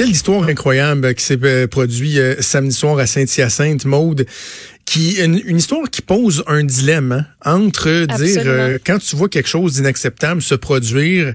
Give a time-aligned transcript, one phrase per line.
[0.00, 4.24] Quelle histoire incroyable qui s'est produite samedi soir à Saint-Hyacinthe, Maude
[4.86, 9.46] qui une, une, histoire qui pose un dilemme hein, entre dire quand tu vois quelque
[9.46, 11.34] chose d'inacceptable se produire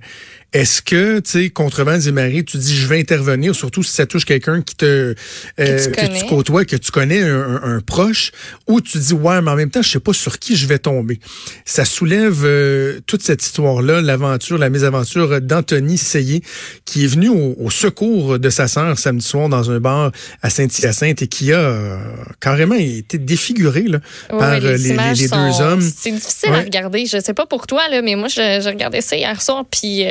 [0.56, 3.92] est-ce que, tu sais, contre vents et marées, tu dis je vais intervenir, surtout si
[3.92, 5.14] ça touche quelqu'un qui te euh,
[5.58, 8.32] que, tu côtoies, que tu connais un, proche,
[8.66, 10.80] ou tu dis ouais, mais en même temps, je sais pas sur qui je vais
[10.80, 11.20] tomber.
[11.66, 16.42] Ça soulève euh, toute cette histoire-là, l'aventure, la mésaventure d'Anthony Seyé,
[16.86, 21.22] qui est venu au, secours de sa sœur samedi soir dans un bar à Saint-Hyacinthe
[21.22, 21.98] et qui a euh,
[22.40, 25.82] carrément été défiguré là, par les, les, deux hommes.
[25.82, 27.06] C'est difficile à regarder.
[27.06, 30.06] Je sais pas pour toi là, mais moi, je, je regardais ça hier soir, puis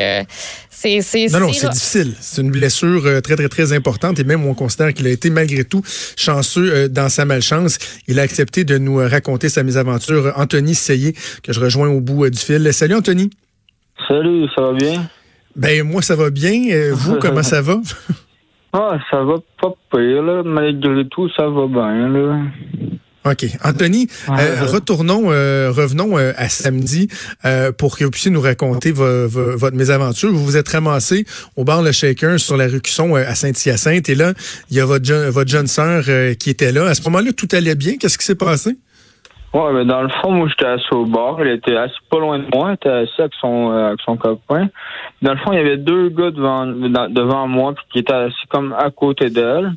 [1.02, 2.12] c'est, non, non, c'est difficile.
[2.20, 5.30] C'est une blessure euh, très, très, très importante et même on considère qu'il a été
[5.30, 5.82] malgré tout
[6.16, 7.78] chanceux euh, dans sa malchance.
[8.06, 10.32] Il a accepté de nous euh, raconter sa mésaventure.
[10.36, 12.70] Anthony Seyé, que je rejoins au bout du fil.
[12.72, 13.30] Salut Anthony.
[14.08, 15.06] Salut, ça va bien?
[15.56, 16.92] Ben moi, ça va bien.
[16.92, 17.76] Vous, comment ça va?
[18.72, 20.42] ah, ça va pas pire, là.
[20.42, 22.40] Malgré tout, ça va bien, là.
[23.26, 23.46] OK.
[23.64, 27.08] Anthony, euh, retournons, euh, revenons euh, à samedi
[27.78, 30.30] pour que vous puissiez nous raconter votre mésaventure.
[30.30, 31.24] Vous vous êtes ramassé
[31.56, 34.32] au bar Le Shaker sur la rue Cusson à Saint-Hyacinthe et là,
[34.70, 36.04] il y a votre, votre jeune sœur
[36.38, 36.86] qui était là.
[36.86, 37.94] À ce moment-là, tout allait bien?
[37.98, 38.76] Qu'est-ce qui s'est passé?
[39.54, 41.40] Ouais, mais dans le fond, moi, j'étais assis au bar.
[41.40, 42.70] Elle était assez pas loin de moi.
[42.70, 44.68] Elle était assis avec son, avec son copain.
[45.22, 48.46] Dans le fond, il y avait deux gars devant, devant moi puis qui étaient assis
[48.50, 49.72] comme à côté d'elle.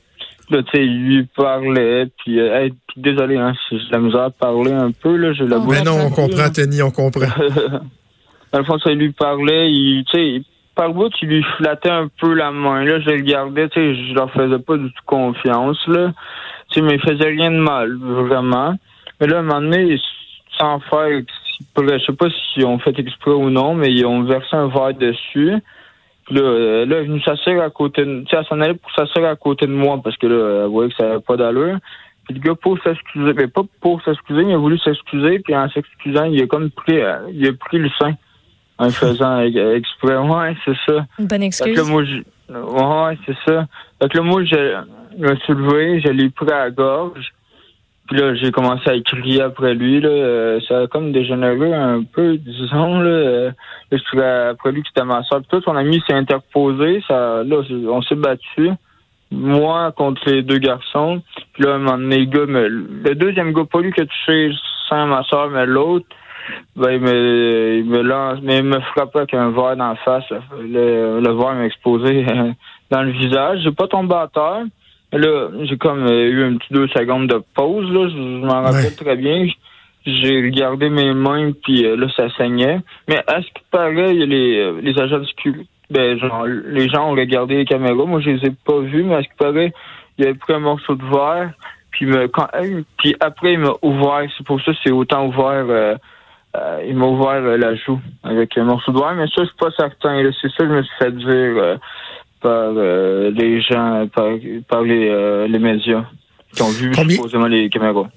[0.50, 4.72] Là, tu sais, lui parlait, puis, euh, désolé, hein, si j'ai la misère à parler
[4.72, 7.28] un peu, là, je la Mais non, on comprend, Tony, on comprend.
[8.54, 10.42] Dans le fond, ça, lui parlait, il, tu sais,
[10.74, 14.08] par bout, il lui flattait un peu la main, là, je le gardais, tu sais,
[14.08, 16.14] je leur faisais pas du tout confiance, là.
[16.70, 18.74] Tu sais, mais il faisait rien de mal, vraiment.
[19.20, 20.00] Mais là, à un moment donné,
[20.58, 21.22] sans faire,
[21.78, 24.94] je sais pas si on fait exprès ou non, mais ils ont versé un verre
[24.94, 25.54] dessus.
[26.30, 28.22] Là, là, elle est venue s'asseoir à côté de...
[28.22, 30.70] Tu sais, elle s'en allait pour s'asseoir à côté de moi parce que là, elle
[30.70, 31.78] voyait que ça n'avait pas d'allure.
[32.26, 35.70] Puis le gars, pour s'excuser, mais pas pour s'excuser, il a voulu s'excuser, puis en
[35.70, 38.16] s'excusant, il a comme pris, euh, il a pris le sein.
[38.78, 39.40] En faisant
[39.76, 40.18] exprès.
[40.18, 41.06] Ouais, c'est ça.
[41.18, 41.68] Une bonne excuse.
[41.68, 42.18] Fait que moi, je...
[42.50, 43.66] Ouais, c'est ça.
[44.02, 44.76] Fait que là, moi, je
[45.18, 47.34] me suis levé, je l'ai pris à la gorge.
[48.08, 50.00] Puis là, j'ai commencé à crier après lui.
[50.00, 50.10] Là.
[50.10, 53.00] Euh, ça a comme dégénéré un peu, disons.
[53.00, 53.52] Là, euh,
[54.14, 55.40] là après lui qui était ma soeur.
[55.40, 57.04] Puis tout, son ami s'est interposé.
[57.08, 58.72] Ça, là, on s'est battu.
[59.30, 61.22] Moi contre les deux garçons.
[61.54, 64.52] Puis là, un moment donné, le gars, le deuxième gars, pas lui qui a touché
[64.88, 66.06] sans ma soeur, mais l'autre,
[66.78, 69.96] ben, il me, il me lance, mais il me frappait avec un verre dans la
[69.98, 70.24] face.
[70.58, 72.54] Le, le verre m'a
[72.92, 73.60] dans le visage.
[73.64, 74.64] J'ai pas tombé à terre.
[75.14, 78.10] Là, j'ai comme euh, eu un petit deux secondes de pause, là.
[78.10, 79.48] Je, m'en rappelle très bien.
[80.06, 82.80] J'ai regardé mes mains, puis euh, là, ça saignait.
[83.08, 87.10] Mais à ce qui paraît, les, euh, les agents de sécurité, ben, genre, les gens
[87.10, 88.06] ont regardé les caméras.
[88.06, 89.74] Moi, je les ai pas vus, mais à ce qui paraît,
[90.18, 91.52] il avait pris un morceau de verre,
[91.92, 92.48] puis, me, quand,
[92.98, 94.30] puis après, il m'a ouvert.
[94.38, 95.98] C'est pour ça c'est autant ouvert.
[96.86, 99.72] il m'a ouvert la joue avec un morceau de verre, mais ça, je suis pas
[99.72, 100.30] certain.
[100.42, 101.78] C'est ça que je me suis fait dire
[102.42, 106.06] par euh, les gens, par, les, euh, les, médias
[106.54, 108.10] qui ont vu supposément les caméras.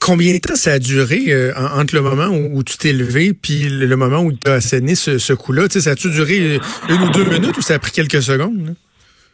[0.00, 3.68] Combien de temps ça a duré euh, entre le moment où, tu t'es levé puis
[3.68, 5.68] le, moment où tu as asséné ce, ce coup-là?
[5.68, 8.74] Ça a-tu duré une ou deux minutes ou ça a pris quelques secondes?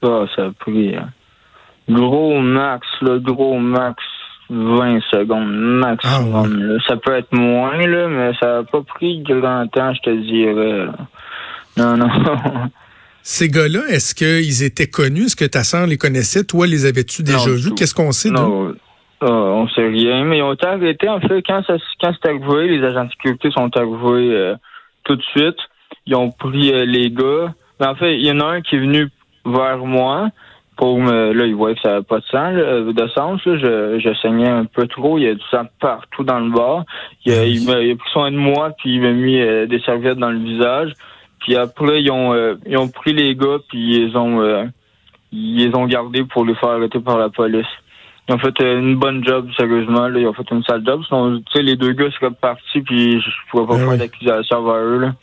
[0.03, 0.94] Ah, ça a pris
[1.88, 4.03] gros max, le gros max
[4.50, 6.78] 20 secondes maximum.
[6.78, 10.10] Ah, ça peut être moins, là, mais ça n'a pas pris grand temps, je te
[10.10, 10.86] dirais.
[11.76, 12.09] Non, non.
[13.22, 15.27] Ces gars-là, est-ce qu'ils étaient connus?
[15.27, 16.44] Est-ce que ta sœur les connaissait?
[16.44, 17.75] Toi, les avais-tu déjà vus?
[17.75, 18.75] Qu'est-ce qu'on sait non.
[19.21, 21.09] Ah, on sait rien, mais ils ont été arrêtés.
[21.09, 24.56] En fait, quand, ça, quand c'est arrivé, les agents de sécurité sont arrivés euh,
[25.05, 25.59] tout de suite.
[26.06, 27.55] Ils ont pris euh, les gars.
[27.78, 29.09] Mais en fait, il y en a un qui est venu
[29.47, 30.31] vers moi
[30.77, 31.33] pour me.
[31.33, 33.41] Là, il voyait que ça n'avait pas de sang, de sens.
[33.44, 35.19] Je, je saignais un peu trop.
[35.19, 36.84] Il y a du sang partout dans le bar.
[37.25, 40.19] Il, a, il, a, pris soin de moi, puis il m'a mis euh, des serviettes
[40.19, 40.93] dans le visage.
[41.42, 44.64] Puis après, ils ont, euh, ils ont pris les gars, puis ils ont, euh,
[45.32, 47.66] ils les ont gardés pour les faire arrêter par la police.
[48.28, 50.06] Ils ont fait une bonne job, sérieusement.
[50.06, 50.21] Là.
[50.21, 51.03] Ils ont fait une sale job.
[51.09, 54.62] Sinon, tu sais, les deux gars seraient partis, puis je pourrais pas ben faire d'accusation
[54.62, 54.98] vers eux.
[54.98, 55.15] Là.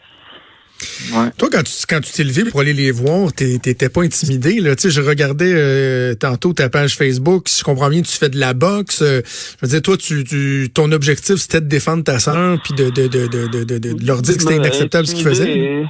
[1.37, 4.59] Toi, quand tu quand tu t'es levé pour aller les voir, t'étais pas intimidé.
[4.59, 4.75] Là.
[4.75, 7.47] Tu sais, je regardais euh, tantôt ta page Facebook.
[7.47, 9.03] Si je comprends bien, tu fais de la boxe.
[9.03, 9.21] je
[9.61, 13.07] veux dire, toi, tu, tu ton objectif, c'était de défendre ta soeur puis de, de,
[13.07, 15.85] de, de, de, de leur dire que c'était inacceptable ce qu'ils faisaient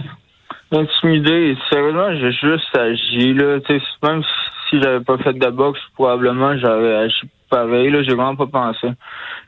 [0.72, 1.58] intimidé.
[1.70, 3.60] Sérieusement, j'ai juste agi, là.
[3.68, 4.24] sais même
[4.70, 8.04] si j'avais pas fait de la boxe, probablement j'aurais agi pareil, là.
[8.04, 8.88] J'ai vraiment pas pensé.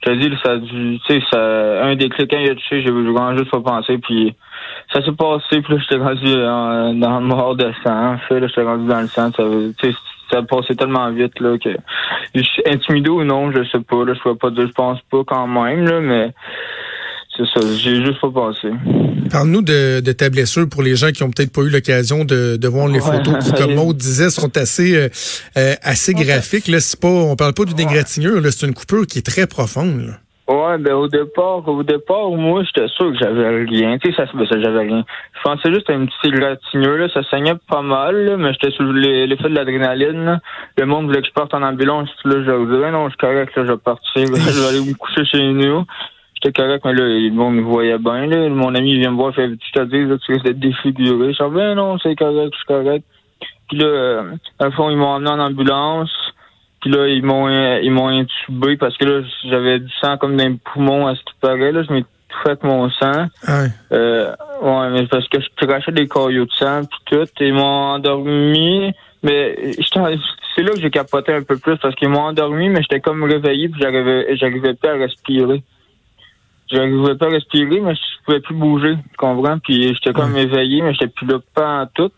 [0.05, 2.81] J'ai dit, ça a dû, tu sais, ça, un des clics, quand il a touché,
[2.81, 4.35] j'ai vraiment juste pas pensé, puis
[4.93, 6.33] ça s'est passé, puis là, j'étais rendu
[6.99, 8.13] dans le mort de sang.
[8.13, 9.31] En fait, là, j'étais rendu dans le sang.
[9.35, 9.43] Ça,
[10.31, 11.69] ça a passé tellement vite, là, que
[12.35, 14.99] je suis intimidé ou non, je sais pas, là, je pourrais pas dire, je pense
[15.11, 16.33] pas quand même, là, mais
[17.35, 18.69] c'est ça, j'ai juste pas passé.
[19.29, 22.57] Parle-nous de, de, ta blessure pour les gens qui ont peut-être pas eu l'occasion de,
[22.57, 25.09] de voir les photos qui, comme Maud disait, sont assez euh,
[25.57, 26.67] euh, assez graphiques.
[26.67, 30.07] Là, c'est pas, on parle pas d'une égratignure, c'est une coupure qui est très profonde.
[30.07, 30.13] Là.
[30.51, 33.97] Ouais, ben au départ, au départ, moi, j'étais sûr que j'avais rien.
[33.99, 35.05] Tu sais, ça, ben, ça j'avais rien.
[35.37, 37.07] Je pensais juste à une petite égratignure, là.
[37.13, 40.41] Ça saignait pas mal, là, mais j'étais sous l'effet de l'adrénaline.
[40.77, 42.09] Le monde voulait que je parte en ambulance.
[42.25, 44.25] Là, je disais, non, je suis correct, là, je vais partir.
[44.25, 45.85] je vais aller me coucher chez nous.
[46.35, 48.49] J'étais correct, mais là, le monde me voyait bien, là.
[48.49, 51.31] Mon ami, vient me voir, il fait, tu dis, là, tu risques d'être défiguré.
[51.31, 53.05] Je dis, ben non, c'est correct, je suis correct.
[53.69, 54.23] Puis là, euh,
[54.59, 56.11] à fond, ils m'ont emmené en ambulance.
[56.81, 57.47] Puis là, ils m'ont
[57.79, 61.21] ils m'ont intubé parce que là, j'avais du sang comme dans les poumons à ce
[61.21, 61.71] qui paraît.
[61.71, 63.27] Là, je m'ai tout fait mon sang.
[63.47, 67.27] Ah euh, ouais, mais parce que je crachais des caillots de sang puis tout.
[67.39, 68.93] Ils m'ont endormi.
[69.23, 69.73] Mais
[70.55, 73.23] c'est là que j'ai capoté un peu plus parce qu'ils m'ont endormi, mais j'étais comme
[73.23, 75.63] réveillé puis j'arrivais j'arrivais pas à respirer.
[76.71, 79.59] J'arrivais pas à respirer, mais je pouvais plus bouger, tu comprends?
[79.59, 82.11] Puis j'étais comme éveillé, mais j'étais plus là pas en tout.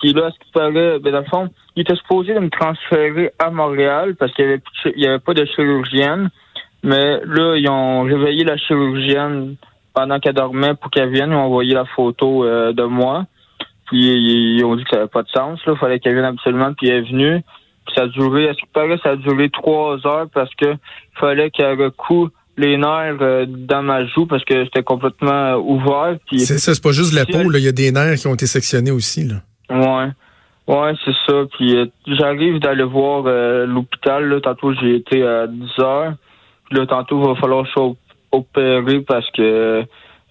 [0.00, 3.32] Puis là, ce qui paraît, ben dans le fond, il était supposé de me transférer
[3.38, 4.62] à Montréal parce qu'il y avait,
[4.96, 6.30] il y avait pas de chirurgienne.
[6.82, 9.56] Mais là, ils ont réveillé la chirurgienne
[9.94, 11.30] pendant qu'elle dormait pour qu'elle vienne.
[11.30, 13.26] Ils ont envoyé la photo euh, de moi.
[13.86, 15.60] Puis ils ont dit que ça n'avait pas de sens.
[15.66, 16.72] Il fallait qu'elle vienne absolument.
[16.74, 17.42] Puis elle est venue.
[17.86, 20.74] Puis ça a duré, à ce qui paraît, ça a duré trois heures parce que
[21.18, 26.16] fallait qu'elle recoue les nerfs euh, dans ma joue parce que c'était complètement ouvert.
[26.30, 27.50] C'est ça, c'est pas juste la peau.
[27.52, 29.24] Il y a des nerfs qui ont été sectionnés aussi.
[29.24, 29.36] Là.
[29.70, 30.10] Ouais.
[30.66, 31.44] Ouais, c'est ça.
[31.52, 34.28] Puis euh, j'arrive d'aller voir euh, l'hôpital.
[34.28, 36.12] Là, tantôt j'ai été à 10 heures.
[36.66, 37.80] Puis là, tantôt il va falloir que
[38.32, 39.84] opéré parce que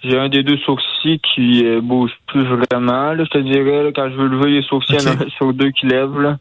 [0.04, 3.14] j'ai un des deux sourcils qui euh, bouge plus vraiment.
[3.14, 5.54] Là, je te dirais, quand je veux lever les sourcils, il y en a sur
[5.54, 6.20] deux qui lèvent.
[6.20, 6.38] Là.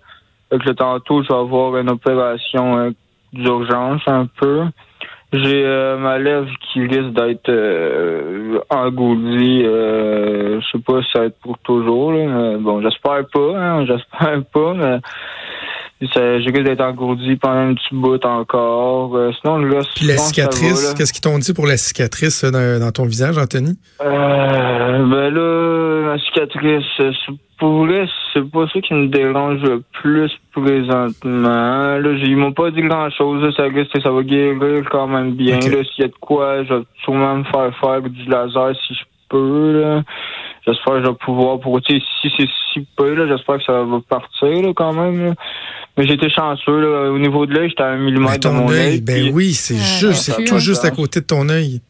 [0.51, 2.93] Donc là, tantôt, je vais avoir une opération
[3.33, 4.65] d'urgence un peu.
[5.33, 9.63] J'ai euh, ma lèvre qui risque d'être euh, engourdie.
[9.65, 12.13] Euh, je sais pas si ça va être pour toujours.
[12.13, 13.57] mais bon, j'espère pas.
[13.57, 14.75] Hein, j'espère pas.
[14.75, 19.17] Mais ça, je risque d'être engourdi pendant un petit bout encore.
[19.17, 22.91] Euh, sinon, là, Puis la cicatrice, qu'est-ce qu'ils t'ont dit pour la cicatrice dans, dans
[22.91, 23.79] ton visage, Anthony?
[24.01, 24.07] Euh,
[25.07, 25.82] ben là,
[26.13, 27.17] la cicatrice,
[27.59, 31.99] pour vrai, c'est pas ça qui me dérange le plus présentement.
[31.99, 33.55] Là, ils m'ont pas dit grand chose.
[33.57, 33.65] Ça
[34.03, 35.61] ça va guérir quand même bien.
[35.61, 39.05] S'il y a de quoi, je vais sûrement me faire faire du laser si je
[39.29, 40.03] peux.
[40.67, 44.01] J'espère que je vais pouvoir pour si c'est si peu, là, j'espère que ça va
[44.09, 45.35] partir quand même.
[45.97, 46.81] Mais j'étais chanceux.
[46.81, 47.11] Là.
[47.11, 49.01] Au niveau de l'œil, j'étais à un millimètre de mon œil.
[49.01, 51.81] Ben oui, c'est juste, c'est tout juste à côté de ton œil.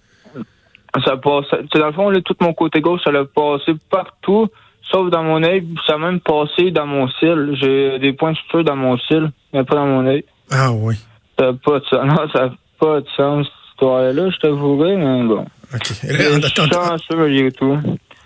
[1.04, 1.46] Ça passe.
[1.74, 4.48] Dans le fond, là, tout mon côté gauche, ça l'a passé partout.
[4.90, 7.56] Sauf dans mon œil, ça a même passé dans mon cil.
[7.60, 10.24] J'ai des points de suture dans mon cil, mais pas dans mon œil.
[10.50, 10.96] Ah oui.
[11.38, 12.04] Ça n'a pas de sens.
[12.04, 15.46] Non, ça n'a pas de sens, cette histoire-là, je t'avouerai, mais bon.
[15.74, 15.86] OK.
[15.86, 17.78] Je suis chanceux, malgré tout.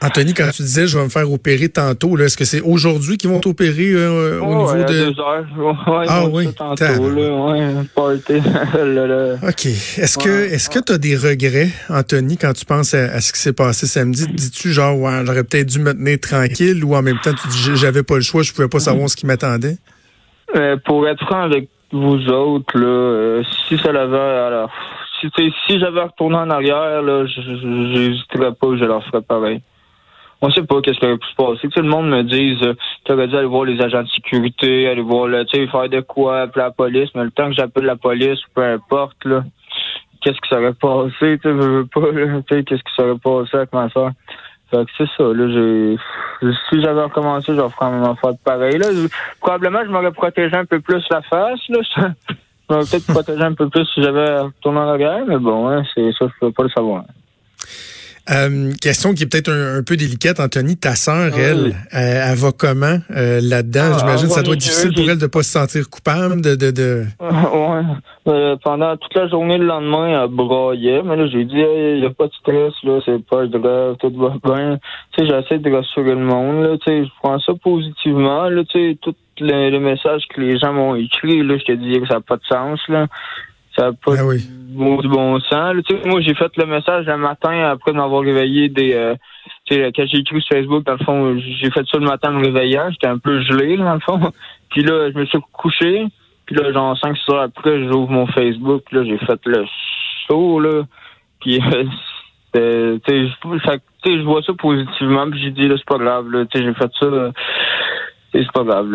[0.02, 3.30] Anthony, quand tu disais je vais me faire opérer tantôt, est-ce que c'est aujourd'hui qu'ils
[3.30, 5.10] vont t'opérer euh, au niveau de.
[5.10, 5.46] Deux heures.
[5.86, 6.48] Ouais, ah oui.
[6.54, 7.74] Tantôt, là, ouais,
[9.48, 9.66] OK.
[9.66, 13.38] Est-ce que est-ce que tu as des regrets, Anthony, quand tu penses à, ce qui
[13.38, 14.26] s'est passé samedi?
[14.26, 17.76] Dis-tu genre ouais, j'aurais peut-être dû me tenir tranquille ou en même temps tu dis
[17.76, 19.76] j'avais pas le choix, je pouvais pas savoir ce qui m'attendait?
[20.56, 24.70] Euh, pour être franc avec vous autres, là, euh, si ça l'avait alors
[25.20, 25.28] si,
[25.66, 29.62] si j'avais retourné en arrière, là, j'hésiterais pas, je leur ferais pareil
[30.42, 31.68] on sait pas qu'est-ce qui aurait pu se passer.
[31.68, 32.74] Tout le monde me dise euh,
[33.04, 35.88] tu aurais dû aller voir les agents de sécurité, aller voir le, tu sais, faire
[35.88, 39.44] de quoi, appeler la police, mais le temps que j'appelle la police, peu importe, là,
[40.20, 43.88] qu'est-ce qui serait passé, tu veux pas, tu sais, qu'est-ce qui serait passé avec ma
[43.90, 44.10] soeur.
[44.70, 45.96] Fait que c'est ça, là, j'ai,
[46.68, 48.88] si j'avais recommencé, j'aurais vraiment fait pareil, là.
[49.40, 51.78] Probablement, je m'aurais protégé un peu plus la face, là.
[52.68, 55.84] Je m'aurais peut-être protégé un peu plus si j'avais retourné en arrière, mais bon, hein,
[55.94, 57.04] c'est ça, je peux pas le savoir.
[58.28, 60.76] Euh, question qui est peut-être un, peu délicate, Anthony.
[60.76, 63.92] Ta sœur, ah elle, euh, elle, va comment euh, là-dedans?
[63.94, 66.40] Ah, J'imagine que ça doit être difficile pour elle de ne pas se sentir coupable.
[66.40, 67.04] de, de, de...
[68.26, 68.56] Ouais.
[68.64, 71.02] pendant toute la journée, le lendemain, elle broyait.
[71.04, 74.12] Mais là, j'ai dit, il n'y a pas de stress, là, c'est pas grave, tout
[74.16, 74.78] va bien.
[75.12, 76.64] Tu sais, j'essaie de rassurer le monde.
[76.64, 78.48] Là, tu sais, je prends ça positivement.
[78.48, 82.00] Là, tu sais, tous les, messages que les gens m'ont écrits, là, je te dis
[82.00, 82.80] que ça n'a pas de sens.
[82.88, 83.06] Là.
[83.76, 85.74] Ça n'a pas ah du bon sens.
[85.88, 88.94] Tu sais, moi, j'ai fait le message un matin après m'avoir réveillé des.
[88.94, 89.14] Euh,
[89.64, 92.30] tu sais, quand j'ai écrit sur Facebook, dans le fond, j'ai fait ça le matin
[92.30, 92.90] en me réveillant.
[92.90, 94.32] J'étais un peu gelé, là, dans le fond.
[94.70, 96.06] Puis là, je me suis couché.
[96.46, 98.84] Puis là, genre 5 heures après, j'ouvre mon Facebook.
[98.92, 99.64] Là, j'ai fait le
[100.26, 100.82] saut, là.
[101.40, 101.60] Puis,
[102.54, 103.28] euh, tu
[104.06, 106.90] sais, je vois ça positivement, puis j'ai dit, là, c'est pas grave, là, j'ai fait
[107.00, 107.32] ça.
[108.42, 108.88] C'est pas grave.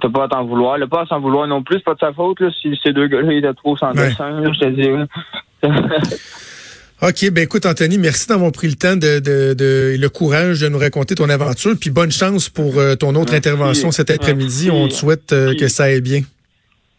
[0.00, 0.78] T'as pas à t'en vouloir.
[0.78, 2.50] Le pas à s'en vouloir non plus, c'est pas de sa faute, là.
[2.60, 4.88] Si ces deux gars-là étaient trop sans dessin, je te dis.
[7.02, 10.78] OK, ben écoute, Anthony, merci d'avoir pris le temps de, de, le courage de nous
[10.78, 11.74] raconter ton aventure.
[11.78, 14.70] Puis bonne chance pour euh, ton autre intervention cet après-midi.
[14.70, 16.22] On te souhaite euh, que ça aille bien.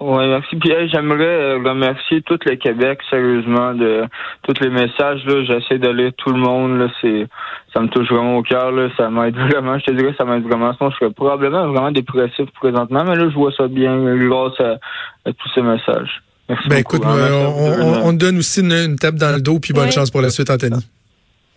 [0.01, 0.57] Oui, merci.
[0.57, 4.03] Puis j'aimerais euh, remercier tout le Québec, sérieusement, de
[4.43, 5.23] tous les messages.
[5.25, 6.79] Là, j'essaie de lire tout le monde.
[6.79, 7.27] Là, c'est,
[7.73, 8.71] ça me touche vraiment au cœur.
[8.73, 9.79] Là, ça m'aide vraiment.
[9.79, 10.73] Je te dirais, ça m'aide vraiment.
[10.75, 13.97] Sinon, je serais probablement vraiment dépressif présentement, mais là, je vois ça bien
[14.27, 16.21] grâce à, tous ces messages.
[16.49, 20.11] Merci ben écoute, on, on, donne aussi une, tape dans le dos, puis bonne chance
[20.11, 20.85] pour la suite, Anthony.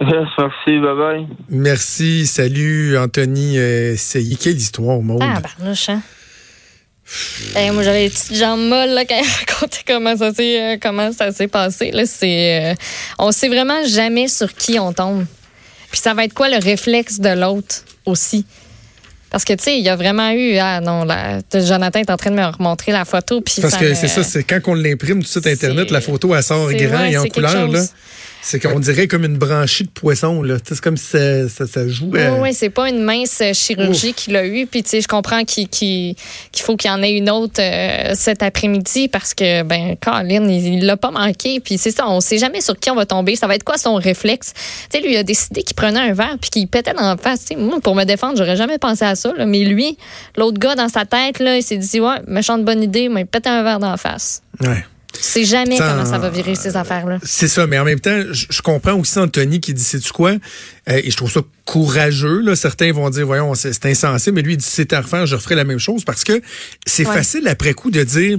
[0.00, 1.26] merci, bye bye.
[1.50, 3.58] Merci, salut Anthony.
[3.58, 5.20] Euh, c'est quelle histoire, Maud?
[5.20, 5.90] Ah, barnouche,
[7.72, 11.12] moi, j'avais les petites jambes molles là, quand il racontait comment ça s'est, euh, comment
[11.12, 11.90] ça s'est passé.
[11.90, 12.74] Là, c'est, euh,
[13.18, 15.24] on sait vraiment jamais sur qui on tombe.
[15.90, 18.44] Puis ça va être quoi le réflexe de l'autre aussi?
[19.30, 20.56] Parce que, tu sais, il y a vraiment eu.
[20.56, 23.40] Ah non, là, Jonathan est en train de me remontrer la photo.
[23.42, 26.42] Puis Parce que c'est ça, c'est quand on l'imprime du site Internet, la photo, elle
[26.42, 27.68] sort grand et en couleur.
[27.68, 27.84] Là.
[28.40, 30.56] C'est qu'on dirait comme une branchie de poisson, là.
[30.64, 32.28] C'est comme si ça, ça, ça jouait.
[32.30, 34.66] Oui, oui, c'est pas une mince chirurgie qu'il a eue.
[34.66, 36.14] Puis, tu sais, je comprends qu'il
[36.56, 40.86] faut qu'il y en ait une autre euh, cet après-midi parce que, ben, Colin, il
[40.86, 41.60] l'a pas manqué.
[41.60, 43.36] Puis, c'est ça, on sait jamais sur qui on va tomber.
[43.36, 44.52] Ça va être quoi son réflexe?
[44.90, 47.16] Tu sais, lui, il a décidé qu'il prenait un verre puis qu'il pétait dans la
[47.16, 47.46] face.
[47.56, 49.46] moi, pour me défendre, j'aurais jamais pensé à ça, là.
[49.46, 49.98] Mais lui,
[50.36, 53.26] l'autre gars dans sa tête, là, il s'est dit, ouais, méchante bonne idée, mais il
[53.26, 54.42] pétait un verre dans la face.
[54.60, 54.84] Ouais.
[55.20, 57.18] C'est jamais comment ça va virer ces affaires-là.
[57.22, 60.32] C'est ça, mais en même temps, je, comprends aussi Anthony qui dit c'est du quoi,
[60.32, 62.40] euh, et je trouve ça courageux.
[62.40, 62.56] Là.
[62.56, 65.54] Certains vont dire voyons c'est insensé, mais lui il dit c'est à refaire, je referai
[65.54, 66.40] la même chose parce que
[66.86, 68.38] c'est facile après coup de dire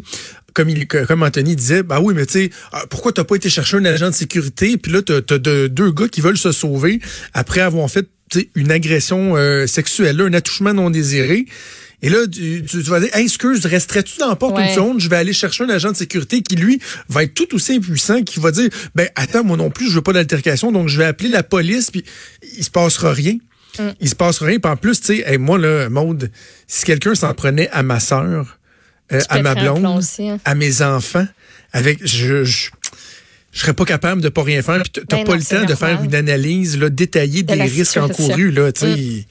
[0.53, 3.49] comme, il, comme Anthony disait, bah oui, mais tu sais, ah, pourquoi t'as pas été
[3.49, 4.77] chercher un agent de sécurité?
[4.77, 6.99] Puis là, t'as as deux gars qui veulent se sauver
[7.33, 8.07] après avoir fait
[8.55, 11.45] une agression euh, sexuelle, un attouchement non désiré.
[12.01, 14.99] Et là, tu, tu, vas dire, excuse, resterais-tu dans la porte une seconde?
[15.01, 16.79] Je vais aller chercher un agent de sécurité qui, lui,
[17.09, 20.01] va être tout aussi impuissant, qui va dire, ben attends, moi non plus, je veux
[20.01, 22.05] pas d'altercation, donc je vais appeler la police, puis
[22.57, 23.37] il se passera rien.
[23.77, 23.89] Mm.
[23.99, 24.59] Il se passera rien.
[24.59, 26.31] Puis en plus, tu sais, moi, là, Maude,
[26.67, 28.57] si quelqu'un s'en prenait à ma sœur,
[29.11, 29.85] euh, à ma blonde,
[30.19, 30.37] hein.
[30.45, 31.27] à mes enfants,
[31.73, 32.69] avec, je, je
[33.51, 34.81] je serais pas capable de pas rien faire.
[34.83, 38.51] Puis t'as ben pas le temps de faire une analyse là, détaillée des risques encourus.
[38.51, 38.95] Là, tu sais.
[38.95, 39.23] Mm.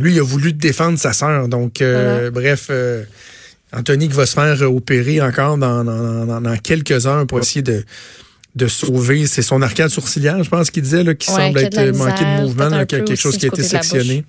[0.00, 1.48] Lui, il a voulu défendre sa sœur.
[1.48, 3.04] Donc, euh, bref, euh,
[3.72, 7.84] Anthony qui va se faire opérer encore dans, dans, quelques heures pour essayer de,
[8.56, 9.26] de sauver.
[9.26, 12.86] C'est son arcade sourcilière, je pense qu'il disait, là, qui semble être manqué de mouvement,
[12.86, 14.24] quelque chose qui a été sectionné.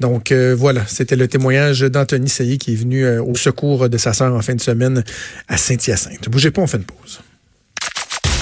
[0.00, 4.12] Donc euh, voilà, c'était le témoignage d'Anthony Sailly qui est venu au secours de sa
[4.12, 5.04] sœur en fin de semaine
[5.48, 6.28] à Saint-Hyacinthe.
[6.28, 7.20] Bougez pas, on fait une pause.